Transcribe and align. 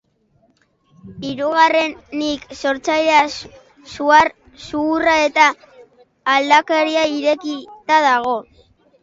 Hirugarrenik, 1.25 2.47
sortzailea 2.59 3.19
zuhurra 3.91 5.15
eta 5.27 5.47
aldaketari 6.39 7.07
irekita 7.21 8.01
dago. 8.09 8.35